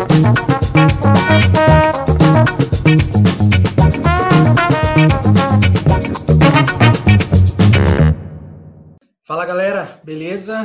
[0.00, 0.08] Fala
[9.44, 10.62] galera, beleza?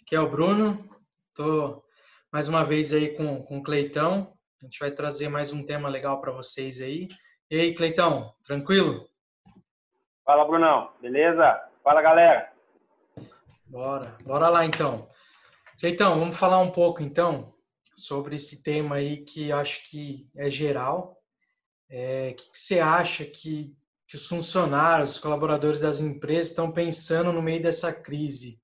[0.00, 0.88] Aqui é o Bruno.
[1.34, 1.82] Tô
[2.32, 4.32] mais uma vez aí com, com o Cleitão.
[4.62, 7.08] A gente vai trazer mais um tema legal para vocês aí.
[7.50, 9.08] E aí, Cleitão, tranquilo?
[10.24, 10.92] Fala, Brunão.
[11.02, 11.60] Beleza?
[11.82, 12.52] Fala, galera.
[13.66, 15.10] Bora, bora lá então.
[15.80, 17.57] Cleitão, vamos falar um pouco então
[17.98, 21.16] sobre esse tema aí que acho que é geral.
[21.90, 23.74] É, o que, que você acha que,
[24.06, 28.60] que os funcionários, os colaboradores das empresas estão pensando no meio dessa crise?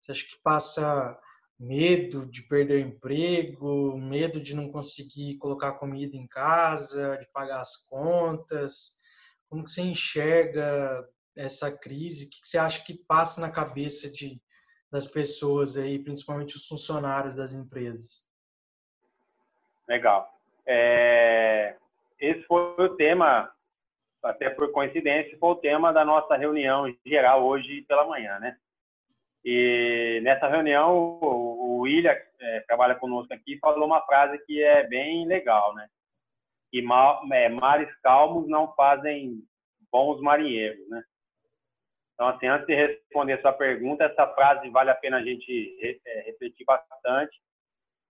[0.00, 1.18] Você acha que passa
[1.58, 7.60] medo de perder o emprego, medo de não conseguir colocar comida em casa, de pagar
[7.60, 8.96] as contas?
[9.48, 12.26] Como que você enxerga essa crise?
[12.26, 14.40] O que você acha que passa na cabeça de,
[14.90, 18.25] das pessoas aí, principalmente os funcionários das empresas?
[19.88, 20.28] Legal.
[20.66, 21.76] É...
[22.18, 23.50] Esse foi o tema,
[24.22, 28.56] até por coincidência, foi o tema da nossa reunião geral hoje pela manhã, né?
[29.44, 35.26] E nessa reunião, o William, é, trabalha conosco aqui, falou uma frase que é bem
[35.26, 35.88] legal, né?
[36.72, 39.40] Que mal, é, mares calmos não fazem
[39.92, 41.02] bons marinheiros, né?
[42.14, 45.78] Então, assim, antes de responder a sua pergunta, essa frase vale a pena a gente
[46.04, 47.38] é, refletir bastante.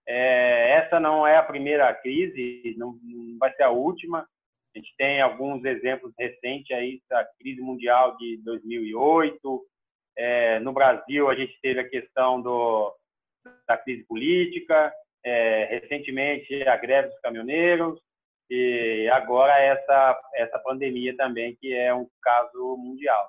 [0.09, 4.27] É, essa não é a primeira crise, não, não vai ser a última.
[4.75, 9.67] A gente tem alguns exemplos recentes aí da crise mundial de 2008,
[10.17, 12.95] é, no Brasil, a gente teve a questão do,
[13.69, 14.93] da crise política,
[15.25, 18.01] é, recentemente a greve dos caminhoneiros,
[18.49, 23.29] e agora essa, essa pandemia também, que é um caso mundial.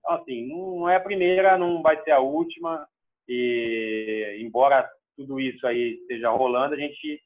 [0.00, 2.86] Então, assim, não é a primeira, não vai ser a última,
[3.28, 7.22] e embora tudo isso aí esteja rolando, a gente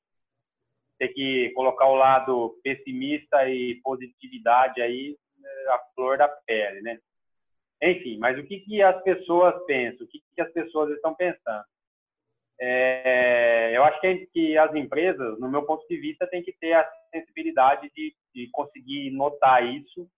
[0.98, 5.16] tem que colocar o lado pessimista e positividade aí
[5.68, 6.98] a flor da pele, né?
[7.82, 10.06] Enfim, mas o que, que as pessoas pensam?
[10.06, 11.64] O que, que as pessoas estão pensando?
[12.58, 16.72] É, eu acho que, que, as empresas, no meu ponto de vista, têm que ter
[16.72, 20.08] a sensibilidade de, de conseguir notar isso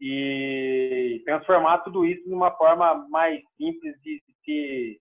[0.00, 5.00] e transformar tudo isso numa forma mais simples de, de,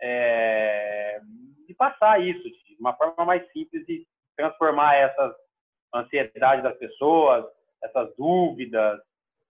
[0.00, 1.20] é,
[1.66, 4.06] de passar isso, de uma forma mais simples de
[4.36, 5.34] transformar essas
[5.94, 7.44] ansiedades das pessoas,
[7.82, 9.00] essas dúvidas,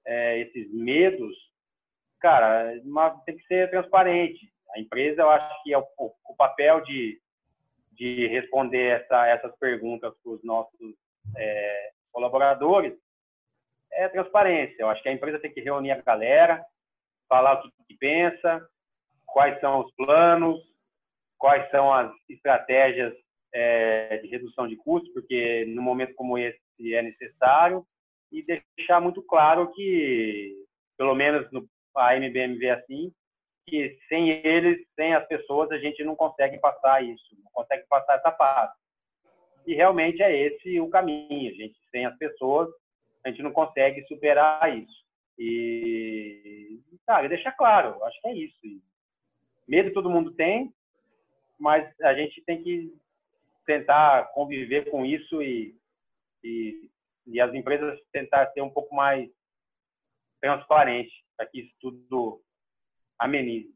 [0.07, 1.35] é, esses medos,
[2.21, 4.53] cara, uma, tem que ser transparente.
[4.75, 7.21] A empresa, eu acho que é o, o papel de,
[7.93, 10.95] de responder essa, essas perguntas para os nossos
[11.37, 12.95] é, colaboradores
[13.93, 14.77] é transparência.
[14.79, 16.65] Eu acho que a empresa tem que reunir a galera,
[17.29, 18.67] falar o que, que pensa,
[19.35, 20.63] quais são os planos,
[21.37, 23.13] quais são as estratégias
[23.53, 27.85] é, de redução de custos, porque no momento como esse é necessário
[28.31, 28.45] e
[28.77, 30.55] deixar muito claro que,
[30.97, 33.13] pelo menos no, a MBM vê assim,
[33.67, 38.15] que sem eles, sem as pessoas, a gente não consegue passar isso, não consegue passar
[38.15, 38.73] essa fase.
[39.67, 42.69] E realmente é esse o caminho, a gente sem as pessoas,
[43.25, 45.05] a gente não consegue superar isso.
[45.37, 48.59] E, cara, deixar claro, acho que é isso.
[49.67, 50.73] Medo todo mundo tem,
[51.59, 52.93] mas a gente tem que
[53.67, 55.75] tentar conviver com isso e,
[56.43, 56.91] e
[57.27, 59.29] e as empresas tentar ser um pouco mais
[60.41, 62.43] transparente para que isso tudo
[63.19, 63.75] amenize.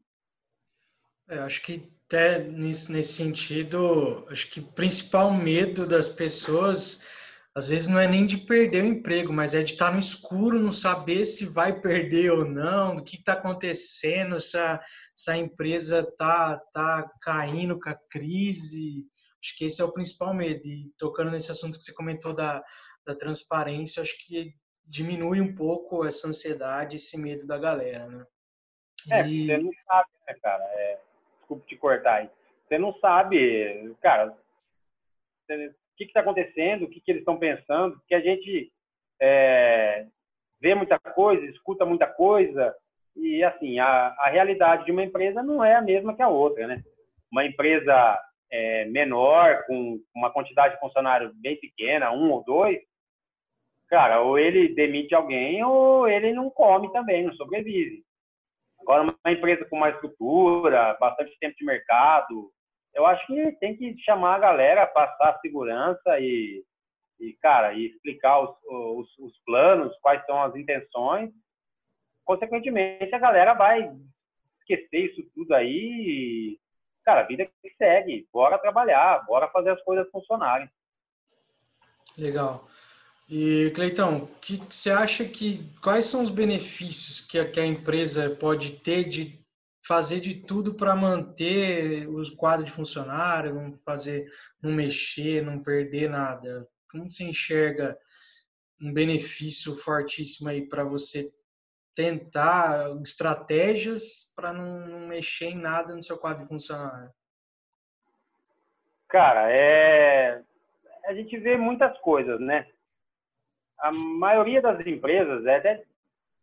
[1.27, 7.05] É, acho que até nesse, nesse sentido, acho que o principal medo das pessoas
[7.55, 10.59] às vezes não é nem de perder o emprego, mas é de estar no escuro,
[10.59, 14.79] não saber se vai perder ou não, o que está acontecendo, se a,
[15.15, 19.05] se a empresa está tá caindo com a crise.
[19.43, 20.65] Acho que esse é o principal medo.
[20.67, 22.63] E tocando nesse assunto que você comentou da,
[23.05, 24.53] da transparência, acho que
[24.85, 28.25] diminui um pouco essa ansiedade, esse medo da galera, né?
[29.11, 29.45] É, e...
[29.45, 30.63] você não sabe, né, cara?
[30.63, 30.99] É,
[31.39, 32.29] desculpa te cortar aí.
[32.67, 38.15] Você não sabe, cara, o que está acontecendo, o que, que eles estão pensando, porque
[38.15, 38.71] a gente
[39.21, 40.05] é,
[40.61, 42.75] vê muita coisa, escuta muita coisa,
[43.15, 46.67] e assim, a, a realidade de uma empresa não é a mesma que a outra,
[46.67, 46.81] né?
[47.31, 48.19] Uma empresa
[48.51, 52.79] é, menor, com uma quantidade de funcionários bem pequena, um ou dois,
[53.87, 58.03] cara, ou ele demite alguém ou ele não come também, não sobrevive.
[58.81, 62.51] Agora, uma empresa com mais estrutura, bastante tempo de mercado,
[62.93, 66.63] eu acho que tem que chamar a galera, passar a segurança e,
[67.19, 71.31] e cara, e explicar os, os, os planos, quais são as intenções.
[72.25, 73.91] Consequentemente, a galera vai
[74.59, 76.59] esquecer isso tudo aí
[77.09, 80.69] cara, a vida que segue, bora trabalhar, bora fazer as coisas funcionarem.
[82.15, 82.67] Legal.
[83.27, 88.35] E Cleitão, que você acha que quais são os benefícios que a, que a empresa
[88.35, 89.39] pode ter de
[89.89, 94.31] fazer de tudo para manter os quadros de funcionário, não fazer,
[94.61, 96.67] não mexer, não perder nada?
[96.91, 97.97] Como você enxerga
[98.79, 101.33] um benefício fortíssimo aí para você
[101.95, 107.09] tentar estratégias para não, mexer em nada no seu quadro de funcionário?
[109.07, 110.43] Cara, é
[111.05, 112.67] a gente vê muitas coisas, né?
[113.79, 115.83] A maioria das empresas é até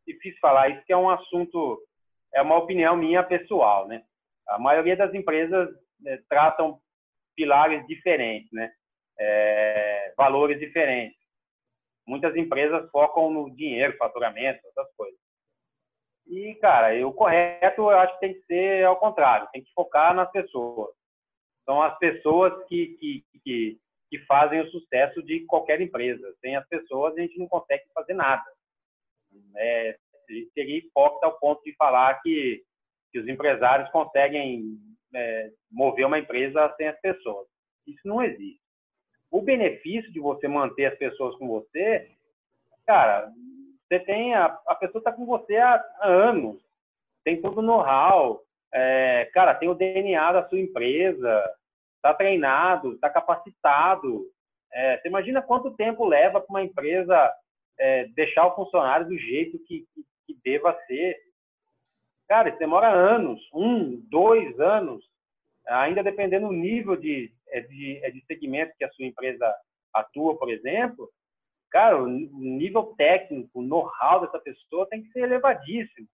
[0.04, 1.80] difícil falar isso, que é um assunto,
[2.34, 4.02] é uma opinião minha pessoal, né?
[4.48, 5.68] A maioria das empresas
[6.06, 6.80] é, tratam
[7.34, 8.72] pilares diferentes, né?
[9.18, 11.18] É, valores diferentes.
[12.06, 15.18] Muitas empresas focam no dinheiro, faturamento, essas coisas.
[16.26, 20.14] E, cara, o correto eu acho que tem que ser ao contrário, tem que focar
[20.14, 20.94] nas pessoas.
[21.64, 23.78] São as pessoas que, que, que,
[24.10, 26.34] que fazem o sucesso de qualquer empresa.
[26.40, 28.44] Sem as pessoas, a gente não consegue fazer nada.
[29.56, 29.98] É,
[30.54, 32.62] seria hipócrita ao ponto de falar que,
[33.12, 34.78] que os empresários conseguem
[35.14, 37.46] é, mover uma empresa sem as pessoas.
[37.86, 38.60] Isso não existe.
[39.30, 42.10] O benefício de você manter as pessoas com você,
[42.86, 43.30] cara,
[43.88, 46.60] você tem a, a pessoa está com você há, há, anos,
[47.24, 51.44] tem todo o know-how, é, cara, tem o DNA da sua empresa,
[51.96, 54.26] está treinado, está capacitado.
[54.72, 57.32] É, você imagina quanto tempo leva para uma empresa
[57.78, 61.16] é, deixar o funcionário do jeito que, que, que, deva ser?
[62.28, 65.04] Cara, isso demora anos, um, dois anos,
[65.66, 69.54] ainda dependendo do nível de, é, de, é, de segmento que a sua empresa
[69.94, 71.08] atua, por exemplo,
[71.70, 76.06] cara, o nível técnico, o know-how dessa pessoa tem que ser elevadíssimo.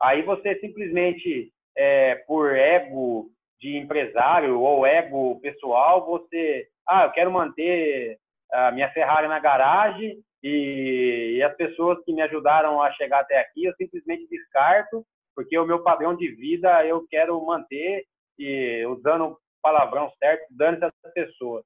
[0.00, 3.30] Aí você simplesmente, é, por ego
[3.60, 8.18] de empresário ou ego pessoal, você, ah, eu quero manter
[8.52, 13.40] a minha Ferrari na garagem e, e as pessoas que me ajudaram a chegar até
[13.40, 15.02] aqui, eu simplesmente descarto,
[15.34, 18.04] porque o meu padrão de vida eu quero manter
[18.38, 21.64] e usando o palavrão certo, dando essas pessoas.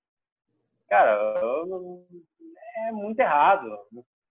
[0.88, 1.10] Cara,
[1.40, 2.06] eu,
[2.86, 3.76] é muito errado.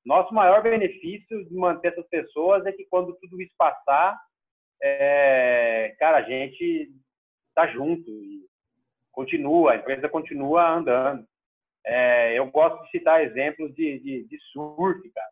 [0.05, 4.17] Nosso maior benefício de manter essas pessoas é que quando tudo isso passar,
[4.81, 6.89] é, cara, a gente
[7.49, 8.45] está junto e
[9.11, 11.27] continua, a empresa continua andando.
[11.89, 15.29] É, eu gosto de citar exemplos de, de, de, surf, cara.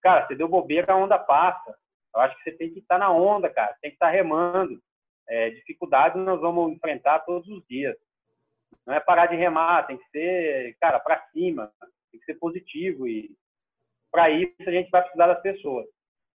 [0.00, 1.76] Cara, você deu bobeira, a onda passa.
[2.14, 3.76] Eu acho que você tem que estar tá na onda, cara.
[3.82, 4.80] Tem que estar tá remando.
[5.28, 7.94] É, dificuldades nós vamos enfrentar todos os dias.
[8.86, 11.70] Não é parar de remar, tem que ser, cara, para cima
[12.10, 13.30] tem que ser positivo e
[14.10, 15.86] para isso a gente vai precisar das pessoas.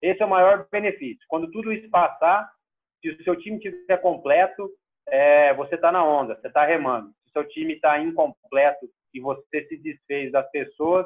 [0.01, 1.23] Esse é o maior benefício.
[1.29, 2.51] Quando tudo isso passar,
[2.99, 4.69] se o seu time estiver completo,
[5.07, 7.09] é, você está na onda, você está remando.
[7.23, 11.05] Se o seu time está incompleto e você se desfez das pessoas,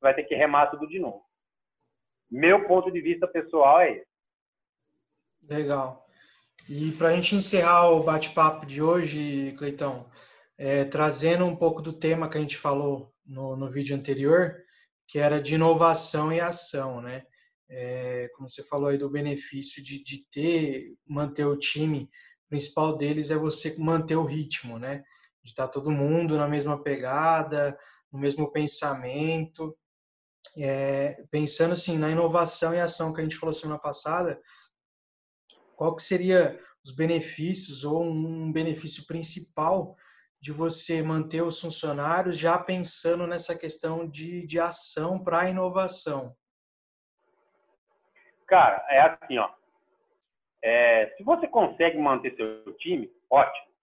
[0.00, 1.22] vai ter que remar tudo de novo.
[2.30, 4.06] Meu ponto de vista pessoal é esse.
[5.48, 6.06] Legal.
[6.68, 10.10] E para a gente encerrar o bate-papo de hoje, Cleitão,
[10.56, 14.56] é, trazendo um pouco do tema que a gente falou no, no vídeo anterior,
[15.06, 17.24] que era de inovação e ação, né?
[17.68, 22.10] É, como você falou aí do benefício de, de ter, manter o time,
[22.46, 25.02] o principal deles é você manter o ritmo, né?
[25.44, 27.78] De estar todo mundo na mesma pegada,
[28.10, 29.76] no mesmo pensamento.
[30.56, 34.40] É, pensando assim na inovação e ação que a gente falou semana passada,
[35.76, 39.96] qual que seria os benefícios ou um benefício principal
[40.40, 46.36] de você manter os funcionários já pensando nessa questão de, de ação para a inovação?
[48.46, 49.50] Cara, é assim, ó.
[50.62, 53.73] É, se você consegue manter seu time, ótimo.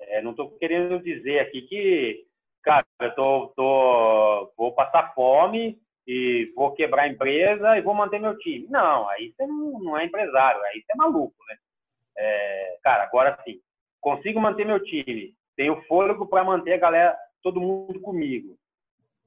[0.00, 2.24] É, não estou querendo dizer aqui que,
[2.62, 8.18] cara, eu tô, tô, vou passar fome e vou quebrar a empresa e vou manter
[8.18, 8.66] meu time.
[8.68, 11.56] Não, aí você não, não é empresário, aí você é maluco, né?
[12.16, 13.60] É, cara, agora sim,
[14.00, 18.56] consigo manter meu time, tenho fôlego para manter a galera, todo mundo comigo.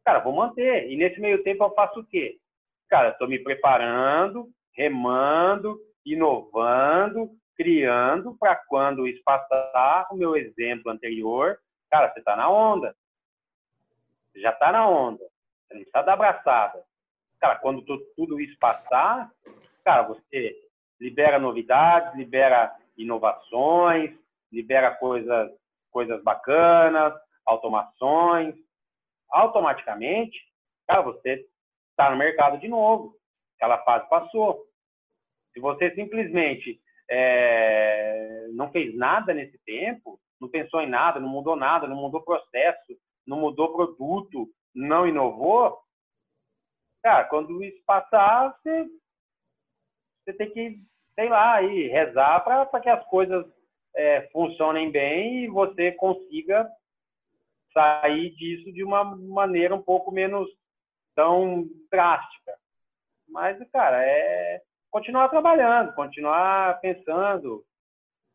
[0.03, 0.89] Cara, vou manter.
[0.91, 2.37] E nesse meio tempo eu faço o quê?
[2.89, 11.57] Cara, estou me preparando, remando, inovando, criando para quando isso passar, o meu exemplo anterior,
[11.89, 12.95] cara, você está na onda.
[14.31, 15.23] Você já está na onda.
[15.23, 16.83] Você não precisa dar abraçada.
[17.39, 17.83] Cara, quando
[18.15, 19.29] tudo isso passar,
[19.83, 20.55] cara, você
[20.99, 24.17] libera novidades, libera inovações,
[24.51, 25.51] libera coisas
[25.91, 27.13] coisas bacanas,
[27.45, 28.55] automações,
[29.29, 30.39] automaticamente,
[30.87, 31.45] cara, você
[31.91, 33.15] está no mercado de novo.
[33.55, 34.65] Aquela fase passou.
[35.53, 41.55] Se você simplesmente é, não fez nada nesse tempo, não pensou em nada, não mudou
[41.55, 45.77] nada, não mudou processo, não mudou produto, não inovou,
[47.03, 48.85] cara, quando isso passar, você,
[50.25, 50.79] você tem que,
[51.15, 53.45] sei lá, aí, rezar para que as coisas
[53.95, 56.67] é, funcionem bem e você consiga
[57.73, 60.49] sair disso de uma maneira um pouco menos
[61.15, 62.53] tão drástica.
[63.27, 64.61] Mas, cara, é
[64.93, 67.65] continuar trabalhando, continuar pensando,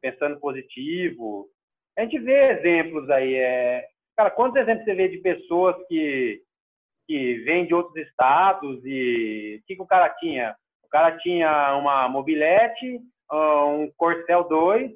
[0.02, 1.48] pensando positivo.
[1.96, 3.34] A gente vê exemplos aí.
[3.36, 3.86] É...
[4.16, 6.42] Cara, quantos exemplos você vê de pessoas que,
[7.06, 10.56] que vêm de outros estados e o que, que o cara tinha?
[10.82, 13.00] O cara tinha uma mobilete,
[13.30, 14.90] um Corcel 2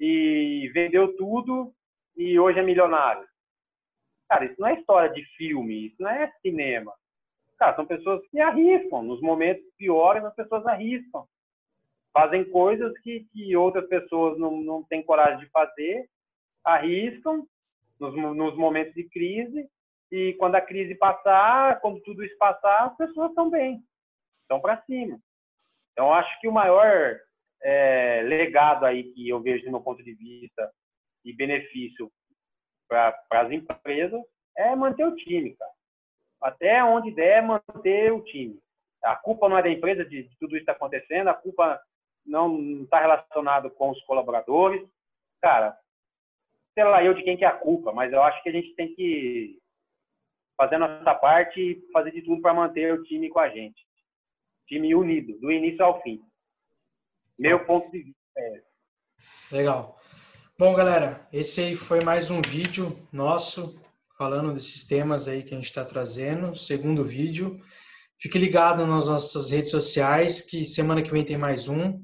[0.00, 1.72] e vendeu tudo
[2.16, 3.24] e hoje é milionário.
[4.28, 6.92] Cara, isso não é história de filme, isso não é cinema.
[7.58, 9.02] Cara, são pessoas que arriscam.
[9.02, 11.26] Nos momentos piores, as pessoas arriscam.
[12.12, 16.08] Fazem coisas que, que outras pessoas não, não têm coragem de fazer,
[16.64, 17.46] arriscam
[18.00, 19.68] nos, nos momentos de crise.
[20.10, 23.82] E quando a crise passar, quando tudo isso passar, as pessoas estão bem,
[24.42, 25.18] estão para cima.
[25.92, 27.18] Então, acho que o maior
[27.62, 30.70] é, legado aí que eu vejo do meu ponto de vista
[31.24, 32.10] e benefício
[32.88, 34.22] para as empresas
[34.56, 35.75] é manter o time, cara.
[36.40, 38.58] Até onde der, manter o time.
[39.02, 41.80] A culpa não é da empresa de, de tudo isso está acontecendo, a culpa
[42.24, 44.86] não está relacionada com os colaboradores.
[45.40, 45.78] Cara,
[46.74, 48.74] sei lá eu de quem que é a culpa, mas eu acho que a gente
[48.74, 49.58] tem que
[50.56, 53.86] fazer a nossa parte e fazer de tudo para manter o time com a gente.
[54.66, 56.20] Time unido, do início ao fim.
[57.38, 58.66] Meu ponto de vista é esse.
[59.52, 59.96] Legal.
[60.58, 63.78] Bom, galera, esse aí foi mais um vídeo nosso
[64.16, 66.56] falando desses temas aí que a gente está trazendo.
[66.56, 67.60] Segundo vídeo.
[68.18, 72.02] Fique ligado nas nossas redes sociais, que semana que vem tem mais um.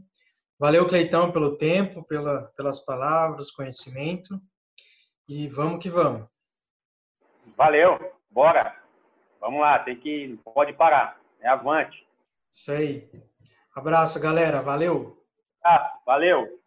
[0.59, 4.38] Valeu, Cleitão, pelo tempo, pela, pelas palavras, conhecimento.
[5.26, 6.28] E vamos que vamos.
[7.57, 7.99] Valeu,
[8.31, 8.76] bora.
[9.40, 10.38] Vamos lá, tem que.
[10.45, 11.19] Pode parar.
[11.40, 12.07] É avante.
[12.50, 13.09] Isso aí.
[13.75, 14.61] Abraço, galera.
[14.61, 15.19] Valeu.
[15.64, 16.62] Ah, valeu.